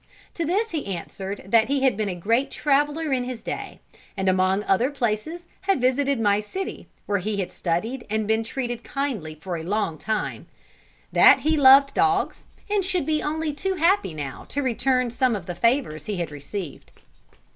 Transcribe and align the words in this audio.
To 0.33 0.45
this 0.45 0.71
he 0.71 0.87
answered, 0.87 1.43
that 1.45 1.67
he 1.67 1.81
had 1.81 1.95
been 1.95 2.09
a 2.09 2.15
great 2.15 2.49
traveller 2.49 3.13
in 3.13 3.23
his 3.23 3.43
day, 3.43 3.79
and 4.17 4.27
among 4.27 4.63
other 4.63 4.89
places 4.89 5.45
had 5.61 5.79
visited 5.79 6.19
my 6.19 6.39
city, 6.39 6.87
where 7.05 7.19
he 7.19 7.37
had 7.37 7.51
studied 7.51 8.07
and 8.09 8.27
been 8.27 8.43
treated 8.43 8.83
kindly 8.83 9.35
for 9.35 9.57
a 9.57 9.63
long 9.63 9.99
time; 9.99 10.47
that 11.11 11.41
he 11.41 11.55
loved 11.55 11.93
dogs, 11.93 12.47
and 12.67 12.83
should 12.83 13.05
be 13.05 13.21
only 13.21 13.53
too 13.53 13.75
happy 13.75 14.15
now 14.15 14.45
to 14.49 14.63
return 14.63 15.11
some 15.11 15.35
of 15.35 15.45
the 15.45 15.53
favours 15.53 16.07
he 16.07 16.15
had 16.17 16.31
received. 16.31 16.89